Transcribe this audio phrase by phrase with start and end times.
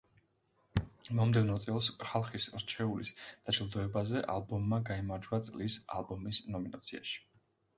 [1.17, 7.23] მომდევნო წელს ხალხის რჩეულის დაჯილდოებაზე ალბომმა გაიმარჯვა წლის ალბომის ნომინაციაში.